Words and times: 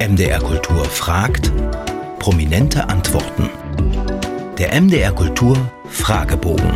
MDR 0.00 0.38
Kultur 0.38 0.82
fragt, 0.86 1.52
prominente 2.18 2.88
Antworten. 2.88 3.50
Der 4.56 4.80
MDR 4.80 5.12
Kultur 5.12 5.70
Fragebogen. 5.90 6.72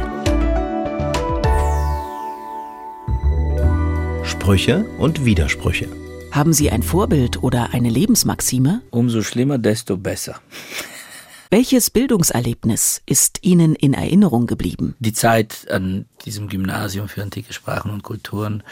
Sprüche 4.25 4.85
und 4.99 5.25
Widersprüche. 5.25 5.89
Haben 6.33 6.53
Sie 6.53 6.71
ein 6.71 6.83
Vorbild 6.83 7.43
oder 7.43 7.73
eine 7.73 7.89
Lebensmaxime? 7.89 8.83
Umso 8.91 9.23
schlimmer, 9.23 9.57
desto 9.57 9.97
besser. 9.97 10.39
Welches 11.51 11.89
Bildungserlebnis 11.89 13.01
ist 13.07 13.39
Ihnen 13.41 13.75
in 13.75 13.95
Erinnerung 13.95 14.47
geblieben? 14.47 14.97
Die 14.99 15.15
Zeit 15.15 15.67
an 15.71 16.05
diesem 16.27 16.51
Gymnasium 16.51 17.09
für 17.09 17.23
antike 17.23 17.55
Sprachen 17.55 17.91
und 17.91 18.03
Kulturen 18.03 18.63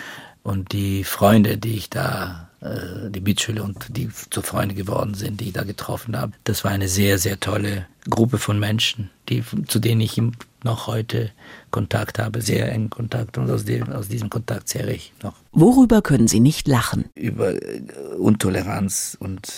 und 0.43 0.73
die 0.73 1.05
Freunde, 1.05 1.57
die 1.57 1.77
ich 1.77 1.89
da, 1.89 2.50
die 2.64 3.20
Mitschüler 3.20 3.64
und 3.64 3.86
die 3.88 4.08
zu 4.30 4.40
Freunde 4.40 4.74
geworden 4.74 5.14
sind, 5.14 5.40
die 5.40 5.46
ich 5.46 5.53
da 5.53 5.64
getroffen 5.64 6.16
habe, 6.16 6.32
das 6.44 6.62
war 6.62 6.70
eine 6.70 6.89
sehr, 6.89 7.18
sehr 7.18 7.40
tolle 7.40 7.86
Gruppe 8.08 8.39
von 8.39 8.58
Menschen, 8.58 9.11
die, 9.29 9.43
zu 9.66 9.80
denen 9.80 10.00
ich 10.00 10.16
noch 10.64 10.86
heute 10.86 11.30
Kontakt 11.71 12.18
habe, 12.18 12.43
sehr 12.43 12.70
engen 12.70 12.90
Kontakt 12.90 13.39
und 13.39 13.50
aus, 13.50 13.64
dem, 13.64 13.90
aus 13.90 14.08
diesem 14.08 14.30
Kontakt 14.30 14.68
zehre 14.68 14.93
ich 14.93 15.12
noch. 15.22 15.34
Worüber 15.53 16.03
können 16.03 16.29
Sie 16.29 16.40
nicht 16.40 16.68
lachen? 16.68 17.07
Über 17.14 17.54
äh, 17.54 17.82
Untoleranz 18.18 19.17
und 19.18 19.53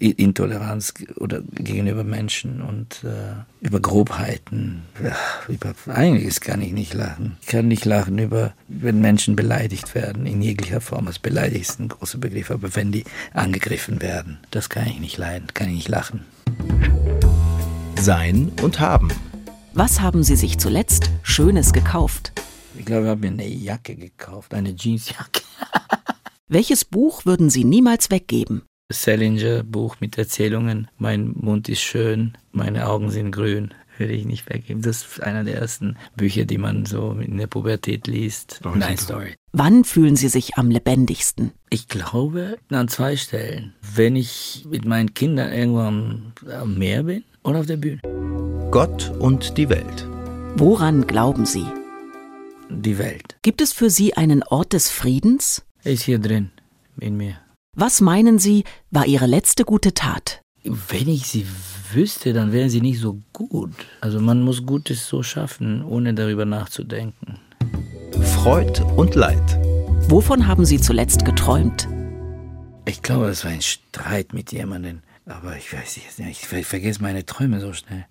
Intoleranz 0.00 0.94
oder 1.16 1.40
gegenüber 1.52 2.04
Menschen 2.04 2.62
und 2.62 3.04
äh, 3.04 3.66
über 3.66 3.80
Grobheiten. 3.80 4.82
Ja, 5.02 5.16
über 5.48 5.74
einiges 5.86 6.40
kann 6.40 6.62
ich 6.62 6.72
nicht 6.72 6.94
lachen. 6.94 7.36
Ich 7.42 7.48
kann 7.48 7.68
nicht 7.68 7.84
lachen 7.84 8.18
über, 8.18 8.54
wenn 8.68 9.00
Menschen 9.00 9.36
beleidigt 9.36 9.94
werden, 9.94 10.26
in 10.26 10.42
jeglicher 10.42 10.80
Form. 10.80 11.06
Das 11.06 11.18
beleidigt 11.18 11.70
ist 11.70 11.80
ein 11.80 11.88
großer 11.88 12.18
Begriff, 12.18 12.50
aber 12.50 12.74
wenn 12.74 12.92
die 12.92 13.04
angegriffen 13.32 14.00
werden, 14.02 14.38
das 14.50 14.68
kann 14.68 14.86
ich 14.86 15.00
nicht 15.00 15.18
leiden, 15.18 15.48
kann 15.54 15.68
ich 15.68 15.74
nicht 15.74 15.88
lachen. 15.88 16.24
Sein 17.98 18.52
und 18.62 18.80
haben. 18.80 19.10
Was 19.78 20.00
haben 20.00 20.22
Sie 20.22 20.36
sich 20.36 20.56
zuletzt 20.56 21.10
Schönes 21.22 21.74
gekauft? 21.74 22.32
Ich 22.78 22.86
glaube, 22.86 23.02
ich 23.02 23.08
habe 23.10 23.20
mir 23.20 23.26
eine 23.32 23.46
Jacke 23.46 23.94
gekauft, 23.94 24.54
eine 24.54 24.70
Jeansjacke. 24.74 25.42
Welches 26.48 26.86
Buch 26.86 27.26
würden 27.26 27.50
Sie 27.50 27.62
niemals 27.62 28.10
weggeben? 28.10 28.62
Salinger 28.90 29.64
Buch 29.64 29.96
mit 30.00 30.16
Erzählungen. 30.16 30.88
Mein 30.96 31.34
Mund 31.34 31.68
ist 31.68 31.82
schön, 31.82 32.38
meine 32.52 32.88
Augen 32.88 33.10
sind 33.10 33.32
grün. 33.32 33.74
Würde 33.98 34.14
ich 34.14 34.24
nicht 34.24 34.48
weggeben. 34.48 34.80
Das 34.80 35.02
ist 35.04 35.22
einer 35.22 35.44
der 35.44 35.56
ersten 35.56 35.98
Bücher, 36.16 36.46
die 36.46 36.56
man 36.56 36.86
so 36.86 37.12
in 37.12 37.36
der 37.36 37.46
Pubertät 37.46 38.06
liest. 38.06 38.62
Oh, 38.64 38.70
Nice 38.70 39.02
super. 39.02 39.20
Story. 39.20 39.34
Wann 39.52 39.84
fühlen 39.84 40.16
Sie 40.16 40.28
sich 40.28 40.56
am 40.56 40.70
lebendigsten? 40.70 41.52
Ich 41.68 41.88
glaube 41.88 42.56
an 42.70 42.88
zwei 42.88 43.18
Stellen. 43.18 43.74
Wenn 43.94 44.16
ich 44.16 44.64
mit 44.70 44.86
meinen 44.86 45.12
Kindern 45.12 45.52
irgendwo 45.52 45.80
am, 45.80 46.32
am 46.50 46.78
Meer 46.78 47.02
bin 47.02 47.24
oder 47.42 47.60
auf 47.60 47.66
der 47.66 47.76
Bühne. 47.76 48.00
Gott 48.76 49.10
und 49.20 49.56
die 49.56 49.70
Welt. 49.70 50.06
Woran 50.56 51.06
glauben 51.06 51.46
Sie? 51.46 51.64
Die 52.68 52.98
Welt 52.98 53.38
Gibt 53.40 53.62
es 53.62 53.72
für 53.72 53.88
Sie 53.88 54.12
einen 54.18 54.42
Ort 54.42 54.74
des 54.74 54.90
Friedens? 54.90 55.64
ist 55.82 56.02
hier 56.02 56.18
drin 56.18 56.50
in 57.00 57.16
mir. 57.16 57.36
Was 57.74 58.02
meinen 58.02 58.38
Sie, 58.38 58.64
war 58.90 59.06
Ihre 59.06 59.24
letzte 59.24 59.64
gute 59.64 59.94
Tat? 59.94 60.42
Wenn 60.62 61.08
ich 61.08 61.26
sie 61.26 61.46
wüsste, 61.94 62.34
dann 62.34 62.52
wären 62.52 62.68
sie 62.68 62.82
nicht 62.82 63.00
so 63.00 63.22
gut. 63.32 63.72
Also 64.02 64.20
man 64.20 64.42
muss 64.42 64.66
Gutes 64.66 65.08
so 65.08 65.22
schaffen, 65.22 65.82
ohne 65.82 66.12
darüber 66.12 66.44
nachzudenken. 66.44 67.38
Freud 68.20 68.82
und 68.98 69.14
Leid. 69.14 69.58
Wovon 70.10 70.46
haben 70.46 70.66
Sie 70.66 70.78
zuletzt 70.82 71.24
geträumt? 71.24 71.88
Ich 72.84 73.00
glaube, 73.00 73.30
es 73.30 73.42
war 73.42 73.52
ein 73.52 73.62
Streit 73.62 74.34
mit 74.34 74.52
jemandem. 74.52 75.00
Aber 75.26 75.56
ich 75.56 75.72
weiß 75.72 75.96
jetzt 75.96 76.18
nicht, 76.18 76.42
ich 76.42 76.48
ver- 76.48 76.62
vergesse 76.62 77.02
meine 77.02 77.26
Träume 77.26 77.60
so 77.60 77.72
schnell. 77.72 78.04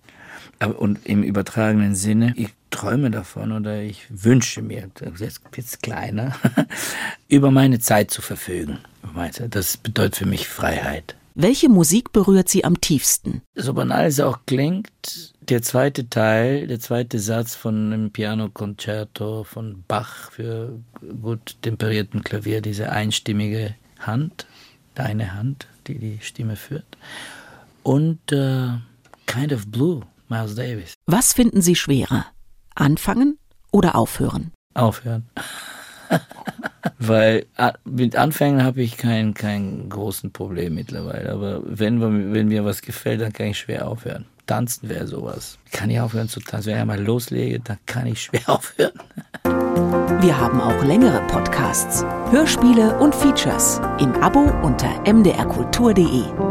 Aber, 0.58 0.78
und 0.78 1.04
im 1.06 1.22
übertragenen 1.22 1.94
Sinne, 1.94 2.34
ich 2.36 2.50
träume 2.70 3.10
davon 3.10 3.52
oder 3.52 3.80
ich 3.82 4.04
wünsche 4.10 4.60
mir, 4.62 4.90
jetzt 5.56 5.82
kleiner, 5.82 6.36
über 7.28 7.50
meine 7.50 7.78
Zeit 7.78 8.10
zu 8.10 8.20
verfügen. 8.22 8.78
Das 9.50 9.76
bedeutet 9.78 10.16
für 10.16 10.26
mich 10.26 10.46
Freiheit. 10.48 11.16
Welche 11.34 11.68
Musik 11.68 12.12
berührt 12.12 12.48
Sie 12.48 12.64
am 12.64 12.80
tiefsten? 12.80 13.42
So 13.54 13.74
banal 13.74 14.06
es 14.06 14.20
auch 14.20 14.40
klingt, 14.46 15.34
der 15.40 15.60
zweite 15.62 16.08
Teil, 16.08 16.66
der 16.66 16.80
zweite 16.80 17.18
Satz 17.18 17.54
von 17.54 17.92
einem 17.92 18.10
Pianokonzerto 18.10 19.44
von 19.44 19.84
Bach 19.86 20.30
für 20.32 20.78
gut 21.22 21.56
temperierten 21.62 22.24
Klavier, 22.24 22.62
diese 22.62 22.90
einstimmige 22.90 23.74
Hand, 23.98 24.46
deine 24.96 25.34
Hand, 25.34 25.68
die 25.86 25.98
die 25.98 26.18
Stimme 26.20 26.56
führt. 26.56 26.96
Und 27.82 28.32
äh, 28.32 28.68
Kind 29.26 29.52
of 29.52 29.70
Blue, 29.70 30.02
Miles 30.28 30.56
Davis. 30.56 30.94
Was 31.06 31.32
finden 31.32 31.62
Sie 31.62 31.76
schwerer? 31.76 32.26
Anfangen 32.74 33.38
oder 33.70 33.94
aufhören? 33.94 34.52
Aufhören. 34.74 35.28
Weil 36.98 37.46
mit 37.84 38.16
Anfängen 38.16 38.62
habe 38.62 38.82
ich 38.82 38.96
kein, 38.96 39.34
kein 39.34 39.88
großen 39.88 40.32
Problem 40.32 40.74
mittlerweile. 40.74 41.30
Aber 41.30 41.60
wenn, 41.64 42.32
wenn 42.32 42.48
mir 42.48 42.64
was 42.64 42.82
gefällt, 42.82 43.20
dann 43.20 43.32
kann 43.32 43.46
ich 43.46 43.58
schwer 43.58 43.86
aufhören. 43.86 44.26
Tanzen 44.46 44.88
wäre 44.88 45.06
sowas. 45.06 45.58
Kann 45.72 45.90
ich 45.90 46.00
aufhören 46.00 46.28
zu 46.28 46.40
tanzen? 46.40 46.68
Wenn 46.68 46.74
ich 46.76 46.80
einmal 46.80 47.02
loslege, 47.02 47.60
dann 47.60 47.78
kann 47.86 48.06
ich 48.06 48.22
schwer 48.22 48.42
aufhören. 48.48 48.92
Wir 50.20 50.38
haben 50.38 50.60
auch 50.60 50.84
längere 50.84 51.20
Podcasts, 51.26 52.04
Hörspiele 52.30 52.96
und 52.98 53.14
Features 53.14 53.80
im 53.98 54.14
Abo 54.22 54.50
unter 54.62 54.88
mdrkultur.de. 55.04 56.45